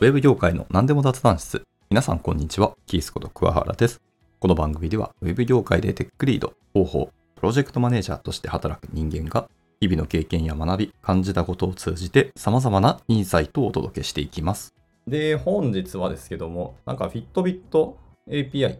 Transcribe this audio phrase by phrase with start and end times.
[0.00, 1.62] ウェブ業界の何でも雑談室。
[1.90, 2.74] 皆さんこんにちは。
[2.86, 4.00] キースこと桑原です。
[4.38, 14.72] この番組では、ウェブ業界でテックリード、広報、プロジェクトマネージャーとして働く人間が、日々の経験や学び、感じたことを通じて、様々なインサイトをお届けしていきます。
[15.06, 18.78] で、本日はですけども、なんかフィットビット API、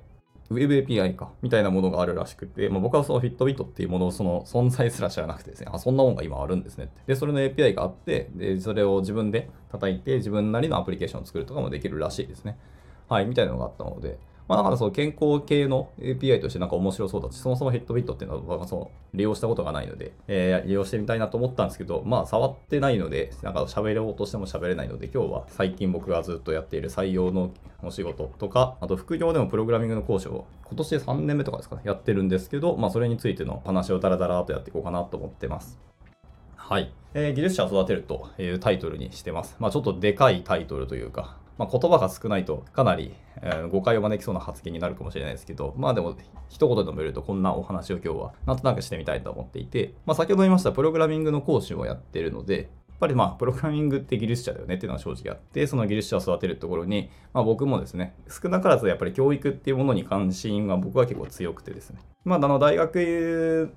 [0.50, 7.00] ウェブ API か、みたいなものがあるらしくて、まあ、僕はそのフィットビットっていうものをその存在すら知らなくてですね、あ、そんなもんが今あるんですねって。
[7.06, 12.58] で、それの API があって、で、それを自分で叩いて、自分なりのアプリケーションを作るとかもできるらしいですね。
[13.08, 14.18] はい、みたいなのがあったので、
[14.50, 27.52] まあ、だからその健康系の API としてなんか面白そうだし、そもそもヘッドビットっていうのは僕はその利用したことがないので、えー利用してみたいなと思ったんですけど、まあ触ってないので、なんか喋ろうとしても喋れないので、今日は最近僕がずっとやっている採用の
[27.84, 35.78] お仕事とか、あと副業でもプログラミングの講師を今年で3年目とかですかね、やってるんですけど、まあそれについての話をダラダラとやっていこうかなと思ってます。
[36.56, 36.92] はい。
[37.14, 39.56] えー技術者を育てるというタイトルにしてます。
[39.58, 46.16] まあちょっとでかいタイトルというか、まあ、言葉が少ないとかなり、え誤解を招きそうな発言になるかもしれないですけど、まあでも
[46.48, 61.98] 一言でも言るとこんなお話を今日はなんとなくしてみたいと思っていて、まあ先ほど言いましたプログラミングの講師をやってるので、やっぱりまあプログラミングって技術者だよねっていうのは正直あって、その技術者を育てるところに、まあ僕もですね、少なからずやっぱり教育っていうものに関心が僕は結構強くてですね。
[62.24, 63.70] まああの大学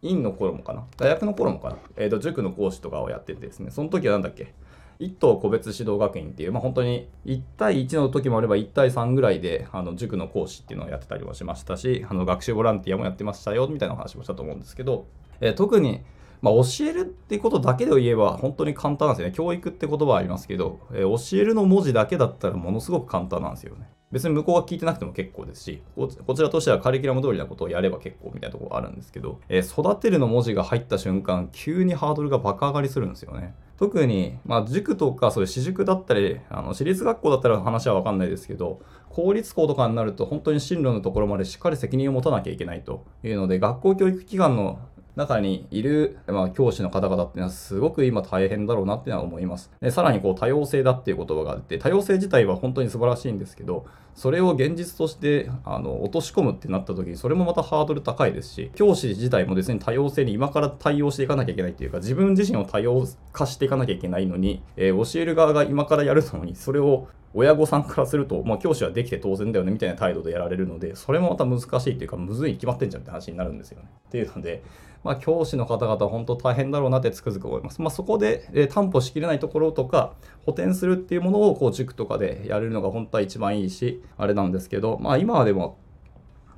[0.00, 0.86] 院の頃もかな。
[0.96, 4.54] 大学の頃もかな、えー、と塾の講師とかをやっててですねその時はなんだっけ？
[4.98, 15.06] 一等個別指導学院っていう、まあ、本当に1対1の時もあれば1対3ぐらいであの塾の講師っていうのをやってたりもしましたしあの学習ボランティアもやってましたよみたいな話もしたと思うんですけど、
[15.40, 16.02] えー特に、
[16.40, 19.34] まあ、教えるってことだけで言えば本当に簡単なんですよね。
[19.34, 23.88] 教育って言葉はありますけど、えー教えるの文字だけだったらものすごく簡単なんですよね。
[24.12, 33.54] 別に向こうが聞いてなくても結構ですしこちらとしてはカリキュラム通りなことをやれば結構みたいなところあるんですけど、えー育てるの文字が入った瞬間急にハードルが爆上がりするんですよね。
[33.78, 44.78] 特に、まあ、塾とかそういう私塾だったりあの私立学校だったら話は分かんないですけど公立校とかになると本当に進路のところまでしっかり責任を持たなきゃいけないというので学校教育機関の
[45.16, 49.70] 中にいる、まあ、教師の方々っていうのはすごく今大変だろうなっていうのは思います。
[49.80, 53.86] でさらにこう多様性だっていう言葉があって多様性自体は本当に素晴らしいんですけど
[54.16, 73.88] それを現実としてあの落とし込むってなった時にそれもまたハードル高いですし教師自体も別に多様性に今から対応していかなきゃいけないっていうか自分自身を多様化していかなきゃいけないのに、えー教える側が今からやるのにそれを親御さんからすると、まあ、教師はできて当然だよねみたいな態度でやられるのでそれもまた難しいっていうかむずいに決まってんじゃんって話になるんですよね。
[74.08, 74.62] っていうので、
[75.04, 77.82] まあ、教師の方々は本当大変だろうなってつくづく思います。
[77.82, 80.14] まあ、そこで、えー担保しきれないところとか
[80.46, 85.78] 補填するっていうものをこう塾とかでやれるのが本当は一番いいしあれなんですけど、まあ、今はでも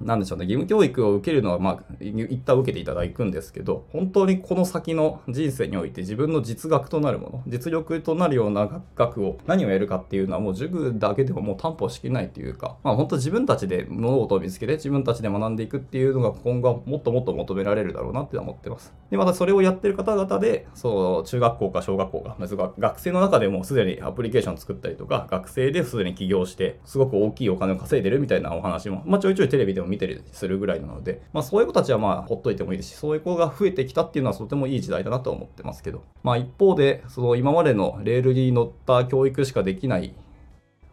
[0.01, 18.93] なんでしょうね、義務教育を受けるのは、まあ、一旦受けていただくんですけど、本当にこの先の人生において自分の実学となるもの、実力となるような学を何をやるかっていうのはもう塾だけでももう担保しきれないっていうか、まあ本当自分たちで物事を見つけて自分たちで学んでいくっていうのが今後はもっともっと求められるだろうなって思ってます。
[19.11, 22.37] で、またそれをやってる方々で、そう、中学校か小学校か、
[22.79, 40.15] 学生の中でもすでにアプリケーション作ったりとか、学生ですでに起業して、すごく大きいお金を稼いでるみたいなお話も、まあちょいちょいテレビでも見てるするぐらいなので、まあそういう子たちはまあほっといてもいいですし、そういう子が増えてきたっていうのはとてもいい時代だなと思ってますけど、まあ一方で、その今までのレールに乗った教育しかできない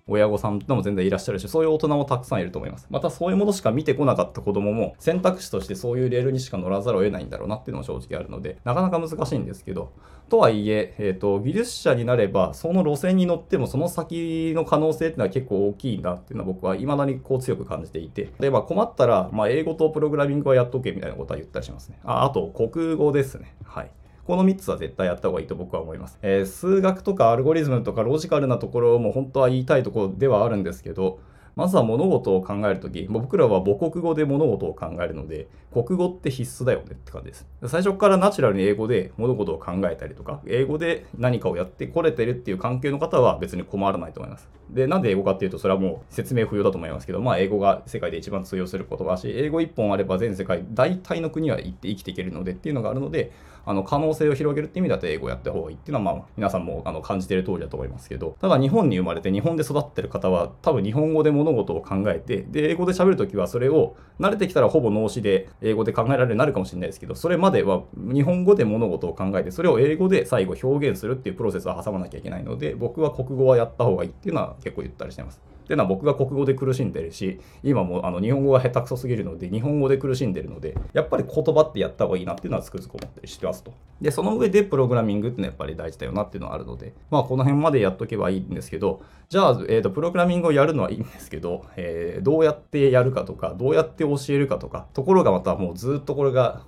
[0.07, 2.85] 親御さんとも全然いらっしゃるし、そういう大人もたくさんいると思います。
[2.91, 9.93] またそういうものしか見てこなかった子供も選択肢としてそういうレールにしか乗らざるを得ないんだろうなっていうのも正直あるので、なかなか難しいんですけど、
[10.29, 21.99] とはいえ、えっ、と、技術者になれば、その路線に乗ってもその先の可能性っていうのは結構大きいなっていうのは僕は未だにこう強く感じていて、で、まあ困ったら、まあ英語とプログラミングはやっとけみたいなことは言ったりしますね。
[22.03, 23.55] あ、あと国語ですね。
[23.63, 23.91] はい。
[24.25, 26.17] この3つは絶対やった方がいいと僕は思います。
[26.21, 31.19] えー数学とかアルゴリズムとかロジカルなところも本当は言いたいところではあるんですけど、
[31.55, 37.47] まずは物事を考えるとき、僕らは母国語で物事を考えるので、国語って必須だよねって感じです。
[37.67, 44.49] 最初からナチュラルに英語で物事を考えたりとか、英語で何かをやってこれてるっていう関係の方は別に困らないと思います。
[44.69, 53.31] で、なんで英語かっていうと、それはもう説明不要だと思いますけど、まあ英語が世界で一番通用する言葉だし、英語一本あれば全世界大体の国は行って生きていけるのでっていうのがあるので、
[53.67, 75.41] あの可能性を広げるって意味だと英語をやった方がいいっていうのは、まあ、皆さんもあの感じている通りだと思いますけど、ただ日本に生まれて日本で育ってる方は、多分日本語で物事を考えて、で、英語で喋るときはそれを慣れてきたらほぼ脳死で英語で考えられるようになるかもしれないですけど、それまでは日本語で物事を考えて、それを英語で最後表現するっていうプロセスを挟まなきゃいけないので、僕は国語はやった方がいいっていうのは結構言ったりしてます。
[75.65, 83.73] っていうのは僕が国語で苦しんでるし、今もあの日本語が下手くそすぎるので、日本語で苦しんでるので、やっぱり言葉ってやった方がいいなっていうのはつくづく思ったりしてますと。
[83.99, 96.61] で、その上でプログラミングっていうのはやっぱり大事だよなっていうのはあるので、まあこの辺までやっとけばいいんですけど、じゃあ、えーと、プログラミングをやるのはいいんですけど、えー、どうやってやるかとか、どうやって教えるかとか、ところがまたもうずっとこれが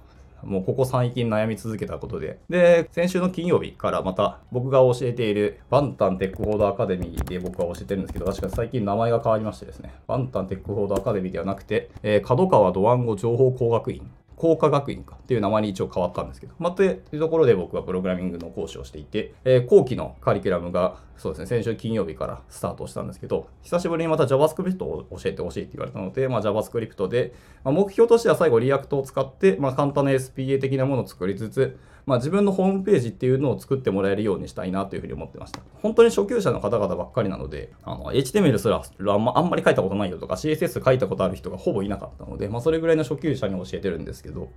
[0.44, 2.39] もうここ最近悩み続けたことで。
[2.50, 35.59] で、先週の金曜日からまた僕が教えているバンタンテックフォードアカデミーで僕は教えてるんですけど、確か最近名前が変わりましてですね、バンタンテックフォードアカデミーではなくて、えー、角川ドワンゴ情報工学院工科学院かっていう名前に一応変わったんですけど、まあ、というところで僕はプログラミングの講師をしていて、えー、後期のカリキュラムが、そうですね、先週金曜日からスタートしたんですけど、久しぶりにまた JavaScript を教えてほしいって言われたので、まあ、JavaScript で、まあ、目標としては最後 React を使って、まあ、簡単な SPA 的なものを作りつつ、まあ、自分のホームページっていうのを作ってもらえるようにしたいなというふうに思ってました。
[35.83, 38.81] 本当に初級者の方々ばっかりなので、あの HTML すら
[39.13, 44.48] あんまあんまり書いたことないよとか CSS 書いたことある人がほぼいなかったので、まあ、それぐらいの初級者に教えてるんですけど、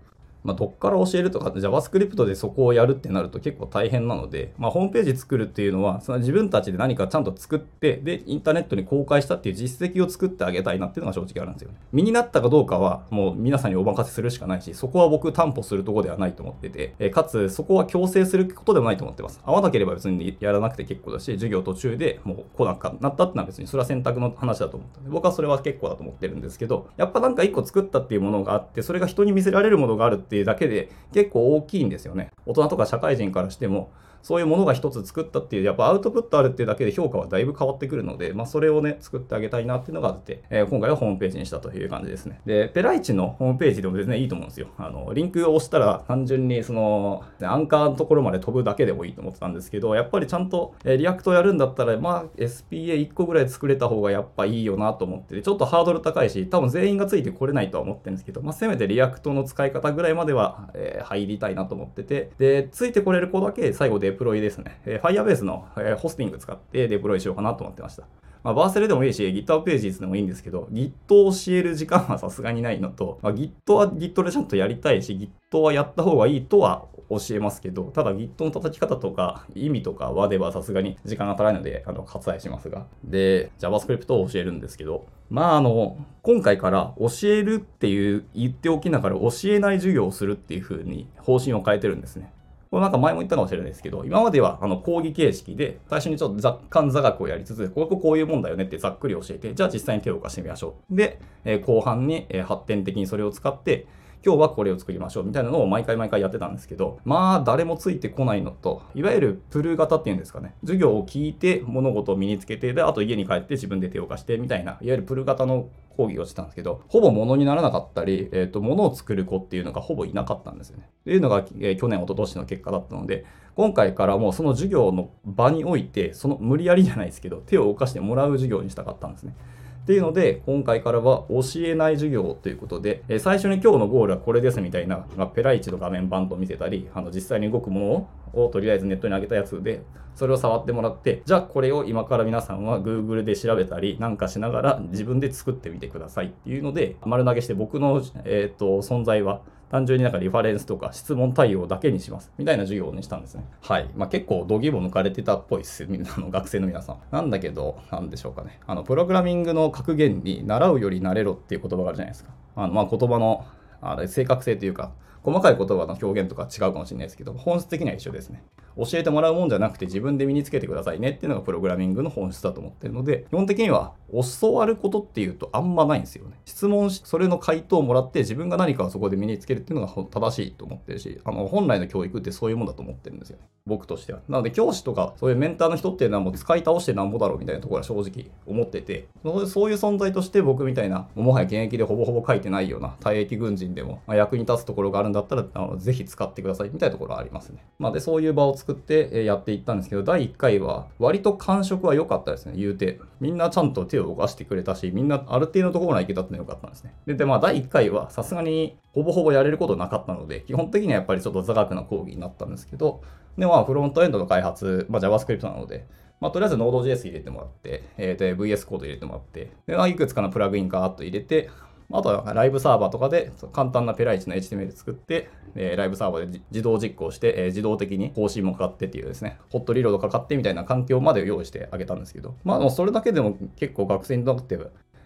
[0.45, 11.77] まあ、どっから教えるとか JavaScript でそこをやるってなると結構大変なので、まあ、ホームページ作るっていうのはその自分たちで何かちゃんと作ってでインターネットに公開したっていう実績を作ってあげたいなっていうのが正直あるんですよね。
[11.93, 19.41] 身になったかどうかはもう皆さんにお任せするしかないしそこは僕担保するとこではないと思ってて、えかつそこは強制することでもないと思ってます。
[19.45, 32.31] 合わなければ別にやらなくて結構だし授業途中でもう来なくなったってのは別にそれは選択の話だと思ったんで僕はそれは結構だと思ってるんですけどやっぱなんか一個作ったっていうものがあってそれが人に見せられるものがあるってていうだけで結構大きいんですよね。
[32.47, 33.93] 大人とか社会人からしても、
[34.23, 42.41] そういうものが一つ作ったっていう、やっぱアウトプットあるっていうだけで評価はだいぶ変わってくるので、まあ、それをね、作ってあげたいなっていうのがあって、えー、今回はホームページにしたという感じですね。
[42.45, 44.69] で、ペライチのホームページでも全然いいと思うんですよ。
[44.79, 64.81] あの、リンクを押したら単純にその、アンカーのところまで飛ぶだけでもいいと思ってたんですけど、やっぱりちゃんと、え、 React やるんだったら、まあ、SPA1 個ぐらい作れた方がやっぱいいよなと思ってて、ちょっとハードル高いし、多分全員がついてこれないとは思ってるんですけど、まあ、せめて React の使い方ぐらいまでは、えー、入りたいなと思ってて、で、ついてこれる子だけ最後デプロイですね。
[64.85, 68.05] えー、Firebase の、えー、ホスティング使ってデプロイしようかなと思ってました。
[68.43, 82.87] まあ、バーセルでもいいし、GitHub ページでもいいんですけど、Git を教える時間はさすがにないのと、まあ、Git は Git でちゃんとやりたいし、Git はやった方がいいとは教えますけど、ただ Git の叩き方とか意味とかはではさすがに時間が足らないので、あの、割愛しますが。
[83.05, 92.33] で、JavaScript を教えるんですけど、まああの、今回から教えるっていう言っておきながら教えない授業をするっていう風に方針を変えてるんですね。
[92.71, 100.95] これなんか前も言ったかもしれないですけど、今まではあの講義形式で、最初にちょっと雑感座学をやりつつ、こここういうもんだよねってざっくり教えて、じゃあ実際に手を動かしてみましょう。
[100.95, 103.87] で、え、後半に、え、発展的にそれを使って、
[104.25, 120.85] 今日はこれを作りましょうみたいなのを毎回毎回やってたんですけど、まあ誰もついてこないのと、いわゆるプル型っていうんですかね、授業を聞いて物事を身につけて、で、あと家に帰って自分で手を貸してみたいな、いわゆるプル型の講義をしてたんですけど、ほぼ物にならなかったり、えっ、ー、と、物を作る子っていうのがほぼいなかったんですよね。
[120.89, 129.35] っていうのが、えー、去年、一昨年の結果だったので、今回からもうその授業の場において、その無理やりじゃないですけど、手を動かしてもらう授業にしたかったんですね。
[129.82, 139.82] っていうので、今回からは教えない授業ということで、え最初に今日のゴールはこれですみたいな、まあ、ペライチの画面バンド見せたり、あの実際に動くものをとりあえずネットに上げたやつで、
[140.21, 149.41] それを触ってもらって、じゃあこれを今から皆さんは Google で調べたりなんかしながら自分で作ってみてくださいっていうので、丸投げして僕の、えーと存在は
[149.71, 152.31] 単純になんかリファレンスとか質問対応だけにします。
[152.37, 153.45] みたいな授業にしたんですね。
[153.62, 153.89] はい。
[153.97, 155.89] まあ、結構、度肝抜かれてたっぽいです。
[156.17, 156.97] あの学生の皆さん。
[157.12, 158.59] なんだけど、なんでしょうかね。
[158.67, 162.31] あの、プログラミングの格言に、習うより慣れろっていう言葉があるじゃないですか。
[162.57, 163.47] あの、まあ、言葉の、
[163.81, 164.91] あれ、正確性というか、
[165.23, 168.43] 細かい言葉の表現とか違うかもしれないですけど、本質的には一緒ですね。
[168.77, 173.93] 教えてもらうもんじゃなくて自分で身につけてくださいねっていうのがプログラミングの本質だと思ってるので、基本的には
[174.41, 176.39] 教わることっていうとあんまないんですよね。
[176.45, 183.45] 質問し、それの回答をもらって自分が何かをそこで身につけるっていうのが正しいと思ってるし、あの、本来の教育ってそういうもんだと思ってるんですよね。
[183.67, 184.21] 僕としては。
[184.29, 189.09] なので教師とかそういうメンターの人っていうのはもう使い倒してなんぼだろうみたいなところは正直思ってて、
[189.47, 197.64] そういう存在として僕みたいな、もはや現役でほぼほぼ書いてないような退役軍人でも、ま役に立つところがあるんだったら、あのぜひ使ってくださいみたいなところはありますね。
[197.79, 202.99] まあ、で、そういう場を作ってやっていったんですけど、第1回は割と感触は良かったですね、言うて。
[203.21, 206.95] みんなちゃんと手を動かしてくれたし、みんなある程度のところまで行けたっての良かったんですね。
[207.07, 213.02] で、でまあ、第1回はさすがにほぼほぼやれることなかったので、基本的にはやっぱりちょっと座学な講義になったんですけど、
[213.37, 215.87] で、まあ、フロントエンドの開発、まあ、JavaScript なので、
[216.21, 221.50] まあ、とりあえず Node.js 入れてもらって、えー、で VS コード入れてもらって、で、まあ、いくつかのプラグインガーッと入れて、
[221.92, 234.59] あとはライブサーバーとかで簡単なペライチの HTML 作って、えー、ライブサーバーで自動実行して、えー、自動的に更新もかかってっていうですね、ホットリロードかかってみたいな環境まで用意してあげたんですけど、まあもうそれだけでも結構学生にとって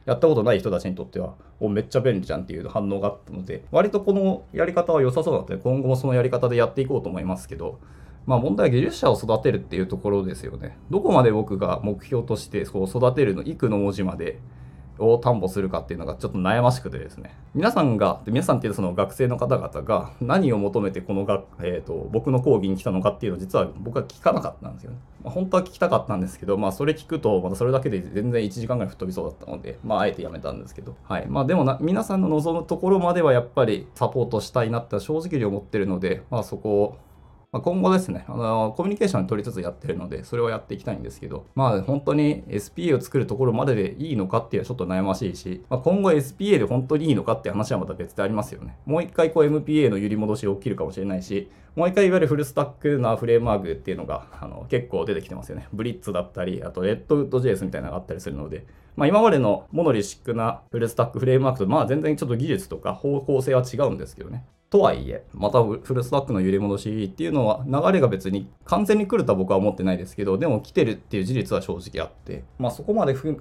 [0.07, 7.81] やったことない人たちにとっては、おめっちゃ便利じゃんっていう反応があったので、割とこのやり方は良さそうだったので、今後もそのやり方でやっていこうと思いますけど、
[8.27, 10.77] まあ問題は技術者を育てるっていうところですよね。
[10.91, 14.41] どこまで僕が目標としてそう育てるの、育の文字まで
[14.99, 17.37] を担保するかっていうのがちょっと悩ましくてですね。
[17.55, 30.97] 皆さんが皆さんっていうその学生の方々が何を求めてこのが、えーと、僕の講義に来たのかっていうのを実は僕は聞かなかったんですよね、まあ、本当は聞きたかったんですけどまあそれ聞くとまたそれだけで全然1時間ぐらい吹っ飛びそうだったのでまああえてやめたんですけど。
[31.05, 31.27] はい。
[31.27, 36.99] まあでもな皆さんの望むところまではやっぱりサポートしたいなって正直に思ってるのでまあそこを
[37.55, 48.77] まあ、今後ですね、あのコミュニケーション取りつつやってるので、それをやっていきたいんですけど、まあ本当に SPA を作るところまででいいのかっていうのはちょっと悩ましいし、まあ、今後 SPA で本当にいいのかって話はまた別でありますよね。
[48.87, 55.69] もう一回こう MPA の揺り戻し起きるかもしれないし、もう一回いわゆるフルスタックなフレームワークっていうのがあの結構出てきてますよね。
[55.73, 64.45] ブリッツだったり、あとレッドウッド JS みたいなのがあったりするので、まあ、今までのモノリシックなフルスタックフレームワークとまあ全然ちょっと技術とか方向性は違うんですけどね。
[64.75, 73.39] とはいえ、またフルスタックの揺り戻しっていうのは流れが別に完全に来るとは僕は思ってないですけど、でも来てるっていう事実は正直あって、まあそこまで含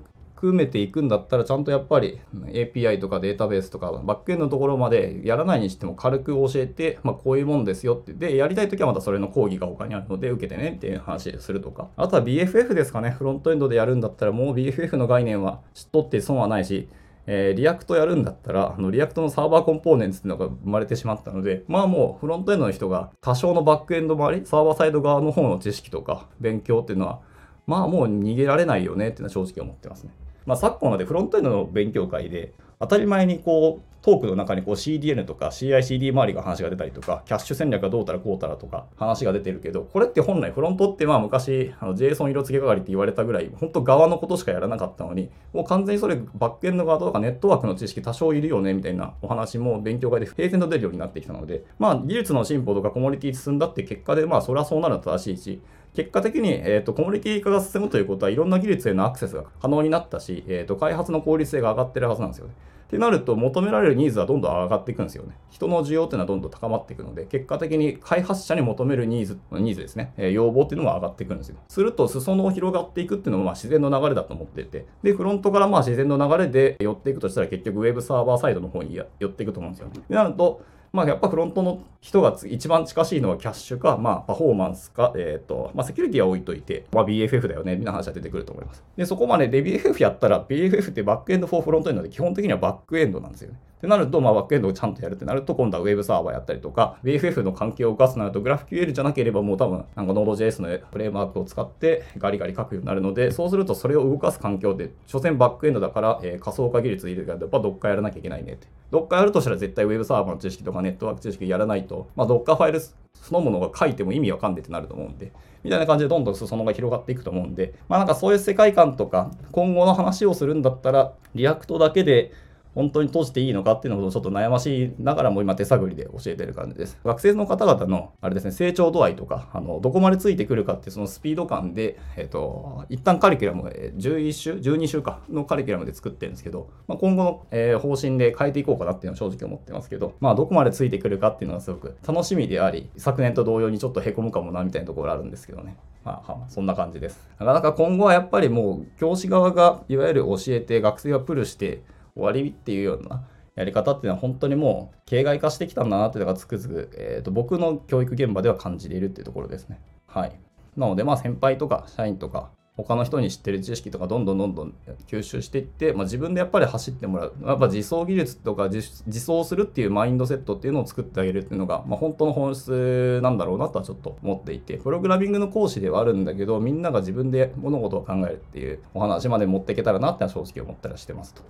[0.54, 8.14] めていくんだったらちゃんとやっぱり API とかデータベースとかバックエンドのところまでやらないにしても軽く教えて、まあこういうもんですよって。
[8.14, 11.88] で、やりたいときはまたそれの講義が他にあるので受けてねっていう話するとか。
[11.96, 13.10] あとは BFF ですかね。
[13.10, 16.90] フロントエンドでやるんだったらもう BFF の概念は知っとって損はないし、
[17.26, 27.20] えー、 React やるんだったら、あの React の Server Components っていうのが生まれてしまったので、まあもうフロントエンドの人が多少のバックエンド周り、サーバーサイド側の方の知識とか勉強っていうのは、
[27.66, 30.12] まあもう逃げられないよねっていうのは正直思ってますね。
[30.46, 55.62] まあ昨今までフロントエンドの勉強会で、当たり前にこう、トークの中にこう CDN とか CI/CD 周りが話が出たりとか、キャッシュ戦略がどうたらこうたらとか話が出てるけど、これって本来フロントってまあ昔、あの JSON 色付け係って言われたぐらい、本当側のことしかやらなかったのに、もう完全にそれバックエンド側とかネットワークの知識多少いるよねみたいなお話も勉強会で平然と出るようになってきたので、まあ技術の進歩とかコモディティ進んだって結果でまあそれはそうなるの正しいし、
[55.94, 62.54] 結果的に、えーと、コモディティ化が進むということはいろんな技術へのアクセスが可能になったし、えーと開発の効率性が上がってるはずなんですよね。
[62.94, 65.36] ってなると求められるニーズはどんどん上がっていくんですよね。
[65.50, 71.58] 人の需要っていうのはどんどん高まっていくので、結果的に開発者に求めるニーズ、ニーズですね、えー、要望っていうのも上がっていくんですよ。
[71.68, 79.90] すると裾野を広がっていくっていうのもまあ自然の流れだと思っていて、で、フロントからまあ自然の流れで寄っていくとしたら結局ウェブサーバーサイドの方に寄っていくと思うんですよ。
[80.08, 80.62] でなると、
[80.96, 88.84] まあ、やっぱフロントの人が一番近しいのはキャッシュか、まあ、パフォーマンスか、えっ、ー、と、まあ、セキュリティは置いといて、まあ、BFF だよね、みたいな話が出てくると思います。
[88.96, 93.58] で、そこまでで BFF やったら、BFF ってバックエンド4フロントエンドで基本的にはバックエンドなんですよね。
[93.84, 108.68] ってなると、まあ、バックエンドをちゃんとやるってなると、今度はウェブサーバーやったりとか、BFF の関係を動かすとなると、GraphQL じゃなければもう多分、なんか Node.js のフレームワークを使ってガリガリ書くようになるので、そうするとそれを動かす環境って、所詮バックエンドだから、えー、仮想化技術いるから、やっぱどっかやらなきゃいけないねって。
[108.90, 112.94] どっかやるとしたら絶対ウェブサーバーの知識とかネットワーク知識やらないと、まあ、どっかファイルそ
[113.34, 122.32] のものが書いても意味わかんでってなると思うんで、みたいな感じでどんどん裾野が広がっていくと思うんで、まあなんかそういう世界観とか、今後の話をするんだったら、 React だけで
[122.76, 127.00] 本当に閉じていいのかっていうのをちょっと悩ましいながらも今手探りで教えてる感じです。
[127.04, 145.78] 学生の方々の、あれですね、成長度合いとか、あの、どこまでついてくるかっていうそのスピード感で、えっ、と、一旦カリキュラム、11週、12週かのカリキュラムで作ってるんですけど、まあ、今後の、えー、方針で変えていこうかなっていうのは正直思ってますけど、まあ、どこまでついてくるかっていうのがすごく楽しみであり、昨年と同様にちょっと凹むかもなみたいなところあるんですけどね。
[146.04, 147.30] まあ、そんな感じです。
[147.40, 151.82] なかなか今後はやっぱりもう教師側がいわゆる教えて学生がプルして
[152.16, 153.24] 終わりっていうような
[153.56, 159.80] やり方っていうのは本当にもう形骸化してきたんだなっていうのがつくづく、えーと、僕の教育現場では感じているっていうところですね。
[160.08, 160.40] はい。
[160.76, 164.74] なので、まあ先輩とか社員とか他の人に知ってる知識とかどんどんどんどん
[165.06, 167.34] 吸収していって、まあ、自分でやっぱり走ってもらう。
[167.46, 181.44] やっぱ自走技術とか自走するっていうマインドセットっていうのを作ってあげるっていうのが、まあ、本当の本質なんだろうなとはちょっと思っていて、プログラミングの講師ではあるんだけど、みんなが自分で物事を考えるっていうお話まで持っていけたらなって正直思ったりしてますと。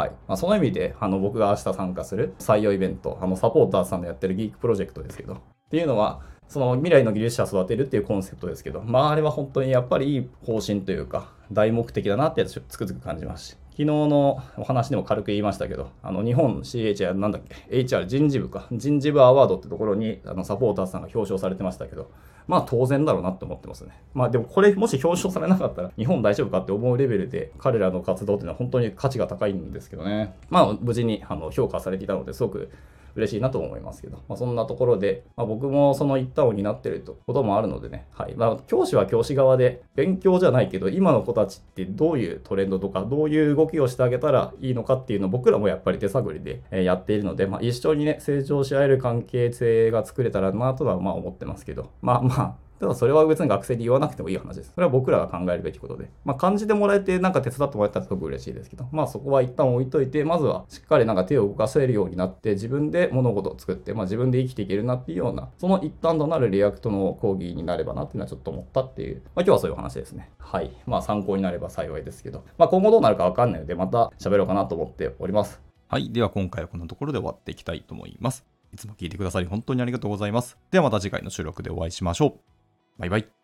[0.00, 0.10] はい。
[0.26, 5.34] まあ、その意味であの僕が明日参加する採用イベントあのサポーターさんのやってるギークプロジェクトですけど。
[5.34, 5.38] っ
[5.70, 8.80] ていうのはその未来の技術者を育てるっていうコンセプトですけど。
[8.80, 13.56] まああれは本当にやっぱりいい方針というか大目的だなってつくづく感じますし。
[13.70, 22.10] 昨日のお話でも軽く言いましたけど、あの日本 CHR なんだっけ、HR 人事部か、人事部アワードってところにあのサポーターさんが表彰されてましたけど、
[22.46, 23.92] まあ当然だろうなって思ってますね。
[24.12, 30.34] まあでもこれもし表彰されなかったら日本大丈夫かって思うレベルで彼らの活動っていうのは本当に価値が高いんですけどね。
[30.48, 32.70] まあ無事にあの評価されていたのですごく
[33.14, 38.34] 嬉しいなと思いますけど、まあ、そんなところで、まあ、僕もその一端を担ってることもあるのでね、はい。
[38.34, 54.72] まあ、教師は教師側で勉強じゃないけど、今の子たちってどういうトレンドとか、どういう動きをしてあげたらいいのかっていうのを僕らもやっぱり手探りでやっているので、まあ、一緒にね、成長し合える関係性が作れたらなとはまあ思ってますけど、まあまあ、ただそれは別に学生に言わなくてもいい話です。
[54.74, 56.10] それは僕らが考えるべきことで。
[56.24, 70.30] まあ感じてもらえてなんか手伝ってもらえたらすごく嬉しいですけど、まあそこは一旦置いといて、まずはしっかりなんか手を動かせるようになって自分で物事を作って、まあ自分で生きていけるなっていうような、その一端となる React の講義になればなっていうのはちょっと思ったっていう、まあ今日はそういう話ですね。
[70.38, 70.70] はい。
[70.86, 75.60] まあ参考になれば幸いですけど、まあ今後どうなるかわかんないのでまた喋ろうかなと思っております。
[75.88, 76.10] はい。
[76.10, 78.46] では今回はこのところで終わっていきたいと思います。
[78.72, 80.56] いつも聞いてくださり本当にありがとうございます。
[80.70, 82.59] ではまた次回の収録でお会いしましょう。
[83.00, 83.39] バイバイ。